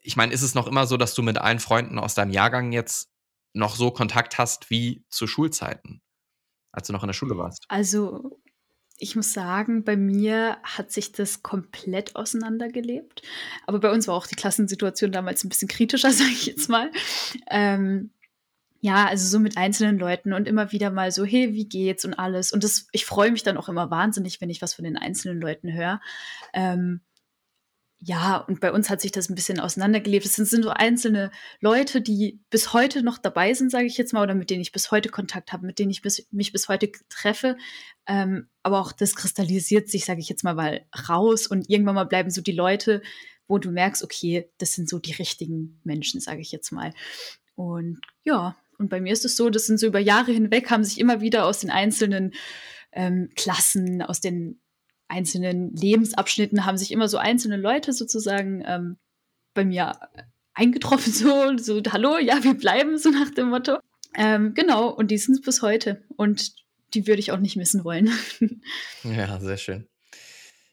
[0.00, 2.72] ich meine, ist es noch immer so, dass du mit allen Freunden aus deinem Jahrgang
[2.72, 3.10] jetzt
[3.54, 6.02] noch so Kontakt hast wie zu Schulzeiten,
[6.72, 7.64] als du noch in der Schule warst?
[7.68, 8.38] Also,
[8.98, 13.22] ich muss sagen, bei mir hat sich das komplett auseinandergelebt.
[13.66, 16.90] Aber bei uns war auch die Klassensituation damals ein bisschen kritischer, sage ich jetzt mal.
[17.48, 18.10] Ähm,
[18.80, 22.14] ja, also so mit einzelnen Leuten und immer wieder mal so, hey, wie geht's und
[22.14, 22.52] alles.
[22.52, 25.40] Und das, ich freue mich dann auch immer wahnsinnig, wenn ich was von den einzelnen
[25.40, 26.00] Leuten höre.
[26.52, 27.00] Ähm,
[28.00, 30.24] ja, und bei uns hat sich das ein bisschen auseinandergelebt.
[30.24, 34.12] Es sind, sind so einzelne Leute, die bis heute noch dabei sind, sage ich jetzt
[34.12, 36.68] mal, oder mit denen ich bis heute Kontakt habe, mit denen ich bis, mich bis
[36.68, 37.56] heute treffe.
[38.06, 42.04] Ähm, aber auch das kristallisiert sich, sage ich jetzt mal, mal raus und irgendwann mal
[42.04, 43.02] bleiben so die Leute,
[43.48, 46.92] wo du merkst, okay, das sind so die richtigen Menschen, sage ich jetzt mal.
[47.56, 50.84] Und ja, und bei mir ist es so, das sind so über Jahre hinweg, haben
[50.84, 52.32] sich immer wieder aus den einzelnen
[52.92, 54.60] ähm, Klassen, aus den
[55.08, 58.98] einzelnen Lebensabschnitten, haben sich immer so einzelne Leute sozusagen ähm,
[59.54, 59.98] bei mir
[60.54, 63.78] eingetroffen, so, so, hallo, ja, wir bleiben, so nach dem Motto.
[64.16, 66.02] Ähm, genau, und die sind es bis heute.
[66.16, 66.54] Und
[66.94, 68.10] die würde ich auch nicht missen wollen.
[69.02, 69.86] ja, sehr schön.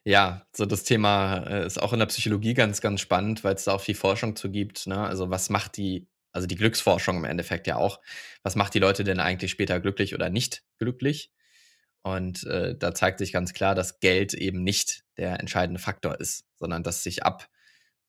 [0.04, 3.66] Ja, so das Thema äh, ist auch in der Psychologie ganz, ganz spannend, weil es
[3.66, 4.88] da auch viel Forschung zu gibt.
[4.88, 4.98] Ne?
[4.98, 8.02] Also was macht die also die Glücksforschung im Endeffekt ja auch,
[8.44, 11.32] was macht die Leute denn eigentlich später glücklich oder nicht glücklich?
[12.06, 16.46] Und äh, da zeigt sich ganz klar, dass Geld eben nicht der entscheidende Faktor ist,
[16.56, 17.48] sondern dass sich ab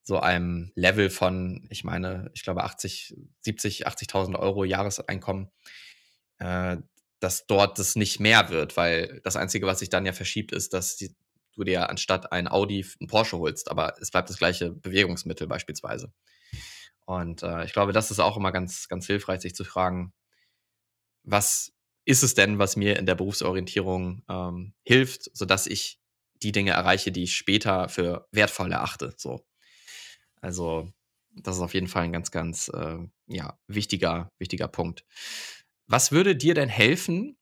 [0.02, 5.50] so einem Level von, ich meine, ich glaube 80, 70, 80.000 Euro Jahreseinkommen,
[6.40, 6.76] äh,
[7.20, 10.74] dass dort das nicht mehr wird, weil das Einzige, was sich dann ja verschiebt, ist,
[10.74, 11.16] dass die,
[11.54, 16.12] du dir anstatt ein Audi ein Porsche holst, aber es bleibt das gleiche Bewegungsmittel beispielsweise.
[17.06, 20.12] Und äh, ich glaube, das ist auch immer ganz, ganz hilfreich, sich zu fragen,
[21.22, 21.72] was
[22.06, 25.98] ist es denn, was mir in der Berufsorientierung ähm, hilft, sodass ich
[26.42, 29.12] die Dinge erreiche, die ich später für wertvoll erachte.
[29.16, 29.44] So.
[30.40, 30.88] Also,
[31.32, 35.04] das ist auf jeden Fall ein ganz, ganz äh, ja, wichtiger, wichtiger Punkt.
[35.88, 37.36] Was würde dir denn helfen,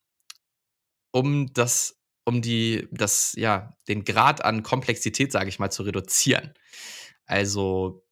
[1.13, 6.55] um das, um die, das, ja, den Grad an Komplexität, sage ich mal, zu reduzieren?
[7.27, 8.03] Also,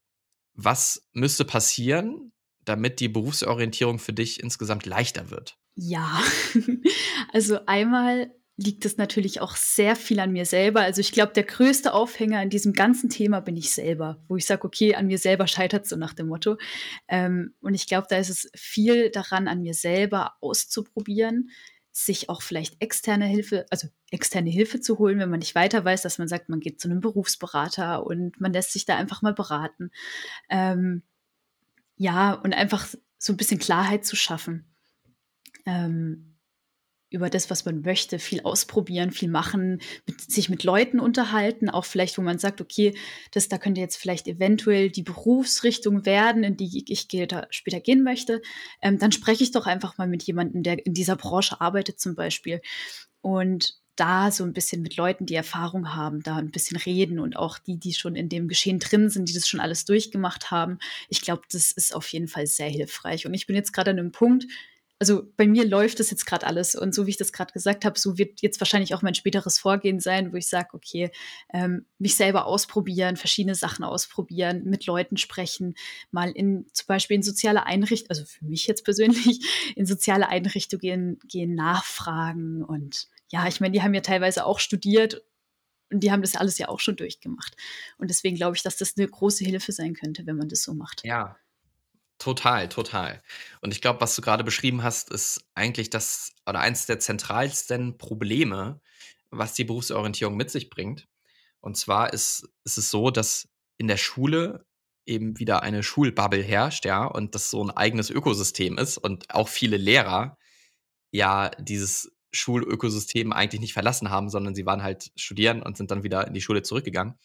[0.55, 5.59] was müsste passieren, damit die Berufsorientierung für dich insgesamt leichter wird?
[5.74, 6.20] Ja,
[7.32, 10.82] also einmal liegt es natürlich auch sehr viel an mir selber.
[10.82, 14.46] Also ich glaube, der größte Aufhänger in diesem ganzen Thema bin ich selber, wo ich
[14.46, 16.58] sage, okay, an mir selber scheitert so nach dem Motto.
[17.08, 21.50] Ähm, und ich glaube, da ist es viel daran, an mir selber auszuprobieren,
[21.92, 26.02] sich auch vielleicht externe Hilfe, also externe Hilfe zu holen, wenn man nicht weiter weiß,
[26.02, 29.35] dass man sagt, man geht zu einem Berufsberater und man lässt sich da einfach mal
[29.35, 29.90] beraten.
[30.50, 31.02] Ähm,
[31.96, 32.87] ja, und einfach
[33.18, 34.71] so ein bisschen Klarheit zu schaffen.
[35.66, 36.33] Ähm,
[37.12, 41.85] über das, was man möchte, viel ausprobieren, viel machen, mit, sich mit Leuten unterhalten, auch
[41.85, 42.94] vielleicht, wo man sagt, okay,
[43.33, 48.40] das da könnte jetzt vielleicht eventuell die Berufsrichtung werden, in die ich später gehen möchte,
[48.81, 52.14] ähm, dann spreche ich doch einfach mal mit jemandem, der in dieser Branche arbeitet zum
[52.14, 52.62] Beispiel.
[53.20, 57.37] Und da so ein bisschen mit Leuten, die Erfahrung haben, da ein bisschen reden und
[57.37, 60.79] auch die, die schon in dem Geschehen drin sind, die das schon alles durchgemacht haben.
[61.11, 63.27] Ich glaube, das ist auf jeden Fall sehr hilfreich.
[63.27, 64.46] Und ich bin jetzt gerade an einem Punkt,
[65.03, 67.85] also bei mir läuft das jetzt gerade alles und so wie ich das gerade gesagt
[67.85, 71.11] habe, so wird jetzt wahrscheinlich auch mein späteres Vorgehen sein, wo ich sage, okay,
[71.53, 75.75] ähm, mich selber ausprobieren, verschiedene Sachen ausprobieren, mit Leuten sprechen,
[76.12, 79.41] mal in zum Beispiel in soziale Einrichtungen, also für mich jetzt persönlich,
[79.75, 85.21] in soziale Einrichtungen gehen, nachfragen und ja, ich meine, die haben ja teilweise auch studiert
[85.91, 87.57] und die haben das alles ja auch schon durchgemacht.
[87.99, 90.75] Und deswegen glaube ich, dass das eine große Hilfe sein könnte, wenn man das so
[90.75, 91.03] macht.
[91.05, 91.37] Ja,
[92.18, 93.22] Total, total.
[93.61, 97.98] Und ich glaube, was du gerade beschrieben hast, ist eigentlich das oder eins der zentralsten
[97.98, 98.81] Probleme,
[99.31, 101.09] was die Berufsorientierung mit sich bringt.
[101.61, 103.48] Und zwar ist, ist es so, dass
[103.79, 104.66] in der Schule
[105.07, 109.48] eben wieder eine Schulbubble herrscht, ja, und das so ein eigenes Ökosystem ist und auch
[109.48, 110.38] viele Lehrer
[111.11, 116.05] ja dieses Schulökosystem eigentlich nicht verlassen haben, sondern sie waren halt studieren und sind dann
[116.05, 117.18] wieder in die Schule zurückgegangen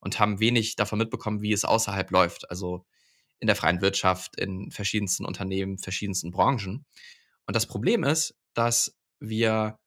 [0.00, 2.50] und haben wenig davon mitbekommen, wie es außerhalb läuft.
[2.50, 2.86] Also
[3.40, 6.86] in der freien Wirtschaft, in verschiedensten Unternehmen, verschiedensten Branchen.
[7.46, 9.78] Und das Problem ist, dass wir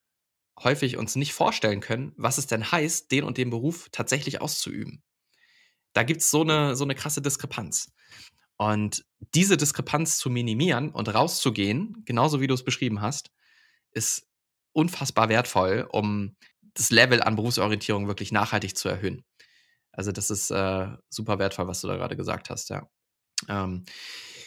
[0.62, 5.02] häufig uns nicht vorstellen können, was es denn heißt, den und den Beruf tatsächlich auszuüben.
[5.92, 7.92] Da gibt es so eine, so eine krasse Diskrepanz.
[8.56, 13.30] Und diese Diskrepanz zu minimieren und rauszugehen, genauso wie du es beschrieben hast,
[13.92, 14.28] ist
[14.72, 16.36] unfassbar wertvoll, um
[16.74, 19.24] das Level an Berufsorientierung wirklich nachhaltig zu erhöhen.
[19.92, 22.88] Also das ist äh, super wertvoll, was du da gerade gesagt hast, ja.
[23.48, 23.84] Ähm,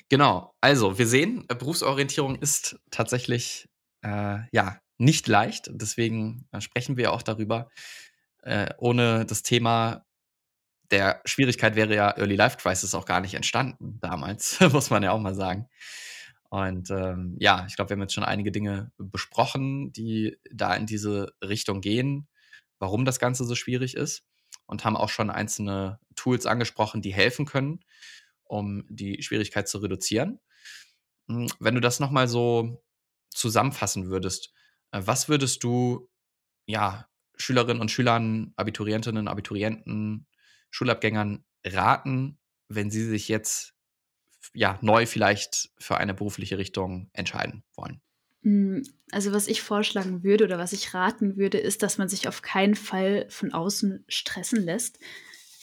[0.09, 3.67] genau, also wir sehen, äh, Berufsorientierung ist tatsächlich
[4.01, 5.69] äh, ja nicht leicht.
[5.71, 7.69] Deswegen äh, sprechen wir auch darüber.
[8.43, 10.05] Äh, ohne das Thema
[10.91, 15.11] der Schwierigkeit wäre ja Early Life Crisis auch gar nicht entstanden damals, muss man ja
[15.11, 15.67] auch mal sagen.
[16.49, 20.85] Und ähm, ja, ich glaube, wir haben jetzt schon einige Dinge besprochen, die da in
[20.85, 22.27] diese Richtung gehen,
[22.77, 24.23] warum das Ganze so schwierig ist
[24.67, 27.79] und haben auch schon einzelne Tools angesprochen, die helfen können,
[28.53, 30.39] um die Schwierigkeit zu reduzieren.
[31.27, 32.83] Hm, wenn du das nochmal so
[33.29, 34.53] zusammenfassen würdest,
[34.91, 36.09] äh, was würdest du
[36.65, 40.27] ja Schülerinnen und Schülern, Abiturientinnen, Abiturienten,
[40.69, 43.73] Schulabgängern raten, wenn sie sich jetzt
[44.53, 48.01] ja neu vielleicht für eine berufliche Richtung entscheiden wollen?
[48.43, 52.27] Hm, also was ich vorschlagen würde oder was ich raten würde, ist, dass man sich
[52.27, 54.99] auf keinen Fall von außen stressen lässt,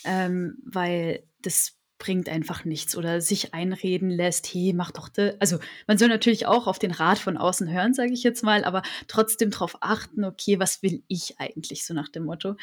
[0.05, 5.34] ähm, weil das bringt einfach nichts oder sich einreden lässt, hey, mach doch das.
[5.38, 8.64] Also man soll natürlich auch auf den Rat von außen hören, sage ich jetzt mal,
[8.64, 12.56] aber trotzdem darauf achten, okay, was will ich eigentlich, so nach dem Motto.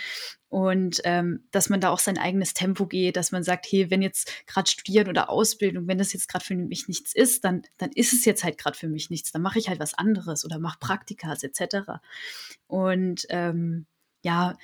[0.50, 4.02] Und ähm, dass man da auch sein eigenes Tempo geht, dass man sagt, hey, wenn
[4.02, 7.92] jetzt gerade Studieren oder Ausbildung, wenn das jetzt gerade für mich nichts ist, dann, dann
[7.92, 9.32] ist es jetzt halt gerade für mich nichts.
[9.32, 12.02] Dann mache ich halt was anderes oder mache Praktikas etc.
[12.66, 13.86] Und ähm,
[14.24, 14.58] ja,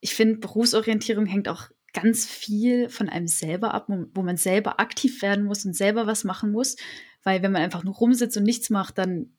[0.00, 5.22] ich finde, Berufsorientierung hängt auch ganz viel von einem selber ab, wo man selber aktiv
[5.22, 6.76] werden muss und selber was machen muss.
[7.22, 9.36] Weil wenn man einfach nur rumsitzt und nichts macht, dann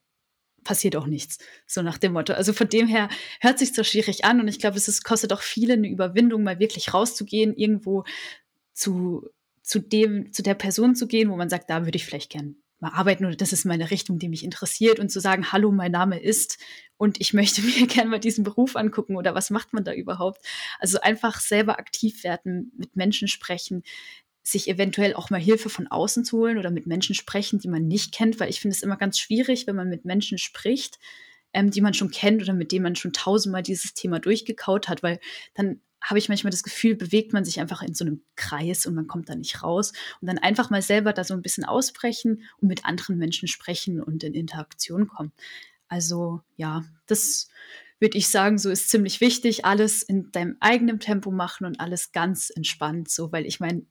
[0.64, 1.40] passiert auch nichts.
[1.68, 2.34] So nach dem Motto.
[2.34, 3.10] Also von dem her
[3.42, 6.44] hört sich so schwierig an und ich glaube, es ist, kostet auch viele eine Überwindung,
[6.44, 8.06] mal wirklich rauszugehen, irgendwo
[8.74, 9.28] zu,
[9.62, 12.63] zu dem, zu der Person zu gehen, wo man sagt, da würde ich vielleicht gern
[12.84, 15.92] mal arbeiten oder das ist meine Richtung, die mich interessiert und zu sagen, hallo, mein
[15.92, 16.60] Name ist
[16.98, 20.46] und ich möchte mir gerne mal diesen Beruf angucken oder was macht man da überhaupt?
[20.80, 23.84] Also einfach selber aktiv werden, mit Menschen sprechen,
[24.44, 27.88] sich eventuell auch mal Hilfe von außen zu holen oder mit Menschen sprechen, die man
[27.88, 31.00] nicht kennt, weil ich finde es immer ganz schwierig, wenn man mit Menschen spricht,
[31.54, 35.02] ähm, die man schon kennt oder mit denen man schon tausendmal dieses Thema durchgekaut hat,
[35.02, 35.20] weil
[35.54, 38.94] dann habe ich manchmal das Gefühl, bewegt man sich einfach in so einem Kreis und
[38.94, 39.94] man kommt da nicht raus.
[40.22, 44.02] Und dann einfach mal selber da so ein bisschen ausbrechen und mit anderen Menschen sprechen
[44.02, 45.32] und in Interaktion kommen.
[45.88, 47.48] Also ja, das
[48.00, 49.64] würde ich sagen, so ist ziemlich wichtig.
[49.64, 53.86] Alles in deinem eigenen Tempo machen und alles ganz entspannt, so, weil ich meine,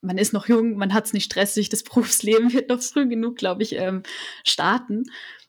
[0.00, 3.36] man ist noch jung, man hat es nicht stressig, das Berufsleben wird noch früh genug,
[3.36, 4.04] glaube ich, ähm,
[4.44, 5.04] starten.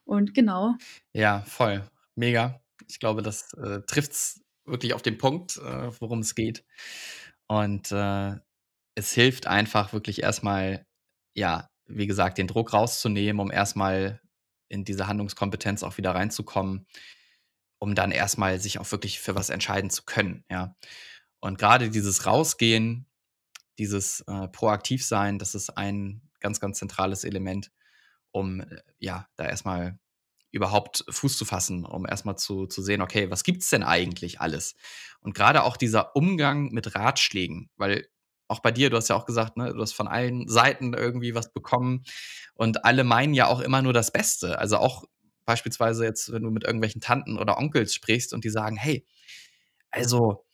[0.05, 0.73] Und genau.
[1.13, 1.83] Ja, voll.
[2.15, 2.59] Mega.
[2.87, 6.63] Ich glaube, das äh, trifft es wirklich auf den Punkt, äh, worum es geht.
[7.47, 8.35] Und äh,
[8.95, 10.85] es hilft einfach wirklich erstmal,
[11.35, 14.21] ja, wie gesagt, den Druck rauszunehmen, um erstmal
[14.69, 16.87] in diese Handlungskompetenz auch wieder reinzukommen,
[17.79, 20.75] um dann erstmal sich auch wirklich für was entscheiden zu können, ja.
[21.39, 23.05] Und gerade dieses Rausgehen,
[23.77, 27.71] dieses äh, proaktiv sein, das ist ein ganz, ganz zentrales Element,
[28.31, 29.99] um äh, ja, da erstmal
[30.53, 34.75] überhaupt Fuß zu fassen, um erstmal zu, zu sehen, okay, was gibt's denn eigentlich alles?
[35.19, 38.07] Und gerade auch dieser Umgang mit Ratschlägen, weil
[38.47, 41.33] auch bei dir, du hast ja auch gesagt, ne, du hast von allen Seiten irgendwie
[41.33, 42.03] was bekommen
[42.53, 44.59] und alle meinen ja auch immer nur das Beste.
[44.59, 45.05] Also auch
[45.45, 49.07] beispielsweise jetzt, wenn du mit irgendwelchen Tanten oder Onkels sprichst und die sagen, hey,
[49.89, 50.45] also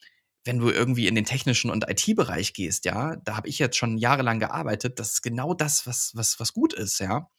[0.45, 3.97] wenn du irgendwie in den technischen und IT-Bereich gehst, ja, da habe ich jetzt schon
[3.97, 7.29] jahrelang gearbeitet, das ist genau das, was, was, was gut ist, ja.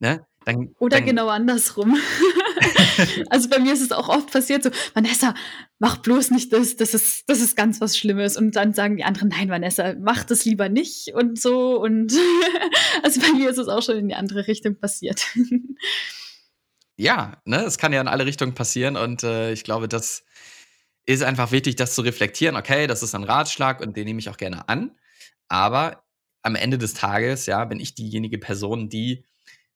[0.00, 0.26] Ne?
[0.46, 1.98] Dann, Oder dann, genau andersrum.
[3.30, 5.34] also bei mir ist es auch oft passiert so, Vanessa,
[5.78, 8.38] mach bloß nicht das, das ist, das ist ganz was Schlimmes.
[8.38, 11.78] Und dann sagen die anderen, nein, Vanessa, mach das lieber nicht und so.
[11.78, 12.14] Und
[13.02, 15.26] also bei mir ist es auch schon in die andere Richtung passiert.
[16.96, 20.24] ja, ne, es kann ja in alle Richtungen passieren und äh, ich glaube, das
[21.04, 22.56] ist einfach wichtig, das zu reflektieren.
[22.56, 24.92] Okay, das ist ein Ratschlag und den nehme ich auch gerne an.
[25.48, 26.04] Aber
[26.42, 29.26] am Ende des Tages, ja, bin ich diejenige Person, die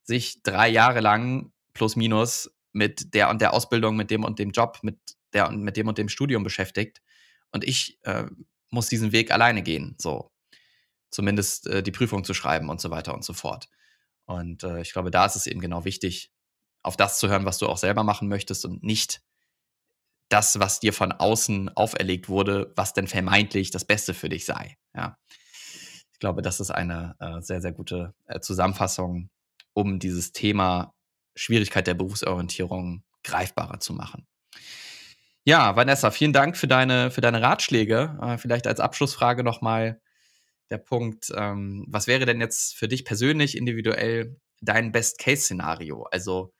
[0.05, 4.51] sich drei Jahre lang plus minus mit der und der Ausbildung, mit dem und dem
[4.51, 4.99] Job, mit
[5.33, 7.03] der und mit dem und dem Studium beschäftigt.
[7.53, 8.27] Und ich äh,
[8.71, 9.97] muss diesen Weg alleine gehen.
[9.99, 10.31] So.
[11.11, 13.69] zumindest äh, die Prüfung zu schreiben und so weiter und so fort.
[14.27, 16.33] Und äh, ich glaube, da ist es eben genau wichtig,
[16.83, 19.23] auf das zu hören, was du auch selber machen möchtest und nicht
[20.29, 24.77] das, was dir von außen auferlegt wurde, was denn vermeintlich das Beste für dich sei.
[24.95, 25.19] Ja.
[26.12, 29.31] Ich glaube, das ist eine äh, sehr, sehr gute äh, Zusammenfassung,
[29.74, 30.94] um dieses Thema
[31.37, 34.26] Schwierigkeit der Berufsorientierung greifbarer zu machen.
[35.44, 38.18] Ja, Vanessa, vielen Dank für deine, für deine Ratschläge.
[38.22, 40.00] Äh, vielleicht als Abschlussfrage nochmal
[40.70, 46.04] der Punkt, ähm, was wäre denn jetzt für dich persönlich individuell dein Best-Case-Szenario?
[46.04, 46.54] Also,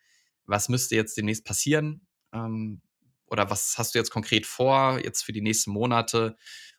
[0.45, 2.07] was müsste jetzt demnächst passieren?
[2.35, 2.83] Ähm,
[3.27, 6.37] oder was hast du jetzt konkret vor, jetzt für die nächsten Monate,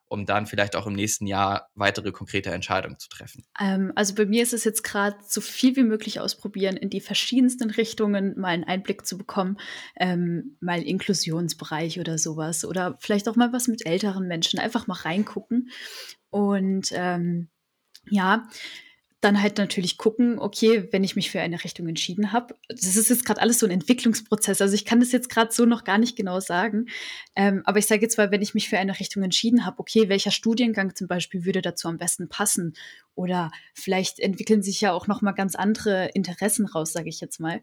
[0.07, 3.43] um dann vielleicht auch im nächsten Jahr weitere konkrete Entscheidungen zu treffen?
[3.59, 7.01] Ähm, also bei mir ist es jetzt gerade so viel wie möglich ausprobieren, in die
[7.01, 9.57] verschiedensten Richtungen mal einen Einblick zu bekommen,
[9.97, 14.95] ähm, mal Inklusionsbereich oder sowas oder vielleicht auch mal was mit älteren Menschen, einfach mal
[14.95, 15.69] reingucken.
[16.29, 17.49] Und ähm,
[18.09, 18.47] ja,
[19.25, 23.09] dann halt natürlich gucken, okay, wenn ich mich für eine Richtung entschieden habe, das ist
[23.09, 24.61] jetzt gerade alles so ein Entwicklungsprozess.
[24.61, 26.85] Also ich kann das jetzt gerade so noch gar nicht genau sagen.
[27.35, 30.09] Ähm, aber ich sage jetzt mal, wenn ich mich für eine Richtung entschieden habe, okay,
[30.09, 32.75] welcher Studiengang zum Beispiel würde dazu am besten passen?
[33.15, 37.39] Oder vielleicht entwickeln sich ja auch noch mal ganz andere Interessen raus, sage ich jetzt
[37.39, 37.61] mal.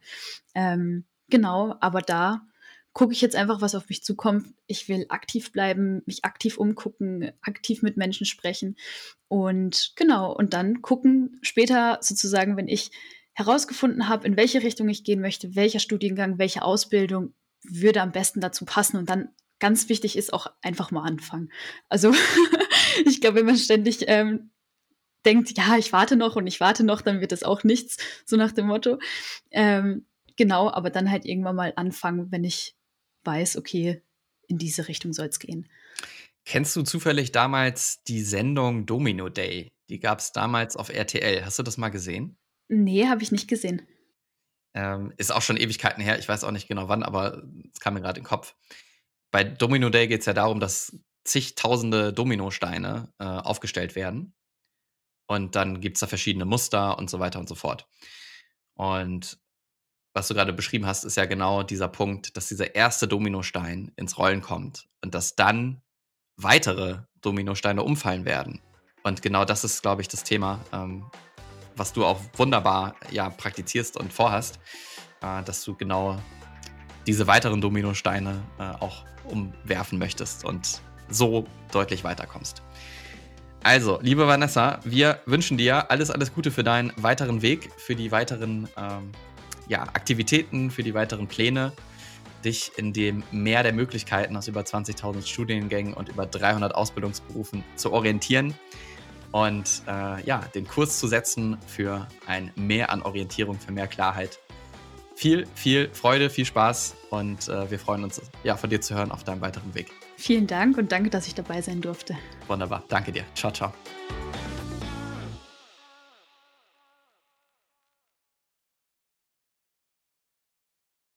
[0.55, 2.43] Ähm, genau, aber da
[2.93, 4.49] gucke ich jetzt einfach, was auf mich zukommt.
[4.67, 8.77] Ich will aktiv bleiben, mich aktiv umgucken, aktiv mit Menschen sprechen
[9.29, 12.91] und genau, und dann gucken später sozusagen, wenn ich
[13.33, 18.43] herausgefunden habe, in welche Richtung ich gehen möchte, welcher Studiengang, welche Ausbildung würde am besten
[18.43, 21.51] dazu passen und dann ganz wichtig ist auch einfach mal anfangen.
[21.89, 22.13] Also
[23.07, 24.51] ich glaube, wenn man ständig ähm,
[25.25, 28.37] denkt, ja, ich warte noch und ich warte noch, dann wird das auch nichts, so
[28.37, 28.99] nach dem Motto.
[29.51, 32.77] Ähm, genau, aber dann halt irgendwann mal anfangen, wenn ich
[33.25, 34.03] weiß, okay,
[34.49, 35.69] in diese Richtung soll es gehen.
[36.45, 39.73] Kennst du zufällig damals die Sendung Domino Day?
[39.89, 41.45] Die gab es damals auf RTL.
[41.45, 42.37] Hast du das mal gesehen?
[42.69, 43.83] Nee, habe ich nicht gesehen.
[44.75, 46.19] Ähm, ist auch schon Ewigkeiten her.
[46.19, 48.57] Ich weiß auch nicht genau wann, aber es kam mir gerade in den Kopf.
[49.31, 54.35] Bei Domino Day geht es ja darum, dass zigtausende Dominosteine äh, aufgestellt werden.
[55.27, 57.89] Und dann gibt es da verschiedene Muster und so weiter und so fort.
[58.75, 59.39] Und
[60.15, 64.19] was du gerade beschrieben hast, ist ja genau dieser Punkt, dass dieser erste Dominostein ins
[64.19, 65.81] Rollen kommt und dass dann
[66.37, 68.61] weitere Dominosteine umfallen werden.
[69.05, 71.05] Und genau das ist, glaube ich, das Thema, ähm,
[71.77, 74.59] was du auch wunderbar ja praktizierst und vorhast,
[75.23, 76.21] äh, dass du genau
[77.07, 82.63] diese weiteren Dominosteine äh, auch umwerfen möchtest und so deutlich weiterkommst.
[83.65, 88.11] Also, liebe Vanessa, wir wünschen dir alles, alles Gute für deinen weiteren Weg, für die
[88.11, 89.13] weiteren ähm,
[89.69, 91.73] ja, Aktivitäten, für die weiteren Pläne,
[92.45, 97.93] dich in dem Meer der Möglichkeiten aus über 20.000 Studiengängen und über 300 Ausbildungsberufen zu
[97.93, 98.55] orientieren
[99.33, 104.39] und äh, ja, den Kurs zu setzen für ein Mehr an Orientierung, für mehr Klarheit.
[105.15, 109.11] Viel, viel Freude, viel Spaß und äh, wir freuen uns, ja, von dir zu hören
[109.11, 109.91] auf deinem weiteren Weg.
[110.17, 112.17] Vielen Dank und danke, dass ich dabei sein durfte.
[112.47, 113.25] Wunderbar, danke dir.
[113.35, 113.73] Ciao, ciao.